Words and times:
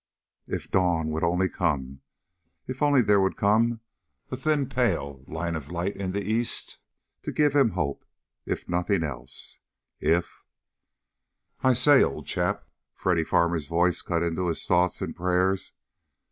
If 0.47 0.71
dawn 0.71 1.09
would 1.09 1.23
only 1.23 1.47
come! 1.47 2.01
If 2.65 2.81
only 2.81 3.03
there 3.03 3.21
would 3.21 3.37
come 3.37 3.81
a 4.31 4.35
thin 4.35 4.67
pale 4.67 5.23
line 5.27 5.53
of 5.55 5.69
light 5.71 5.95
in 5.95 6.11
the 6.11 6.23
east 6.23 6.79
to 7.21 7.31
give 7.31 7.55
him 7.55 7.69
hope, 7.73 8.03
if 8.43 8.67
nothing 8.67 9.03
else! 9.03 9.59
If 9.99 10.41
"I 11.61 11.75
say, 11.75 12.01
old 12.01 12.25
chap!" 12.25 12.67
Freddy 12.95 13.23
Farmer's 13.23 13.67
voice 13.67 14.01
cut 14.01 14.23
into 14.23 14.47
his 14.47 14.65
thoughts, 14.65 15.01
and 15.03 15.15
prayers. 15.15 15.73